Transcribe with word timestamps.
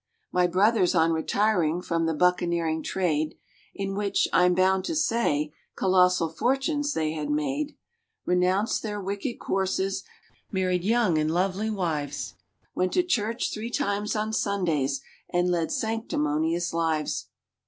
My 0.31 0.47
brothers 0.47 0.95
on 0.95 1.13
retiring 1.13 1.79
from 1.79 2.07
the 2.07 2.15
buccaneering 2.15 2.81
trade, 2.81 3.35
In 3.75 3.93
which, 3.93 4.27
I'm 4.33 4.55
bound 4.55 4.83
to 4.85 4.95
say, 4.95 5.53
colossal 5.75 6.27
fortunes 6.27 6.93
they 6.93 7.11
had 7.11 7.29
made, 7.29 7.77
Renounced 8.25 8.81
their 8.81 8.99
wicked 8.99 9.37
courses, 9.37 10.03
married 10.51 10.83
young 10.83 11.19
and 11.19 11.29
lovely 11.29 11.69
wives, 11.69 12.33
Went 12.73 12.93
to 12.93 13.03
church 13.03 13.53
three 13.53 13.69
times 13.69 14.15
on 14.15 14.33
Sundays, 14.33 15.01
and 15.29 15.51
led 15.51 15.71
sanctimonious 15.71 16.73
lives. 16.73 17.27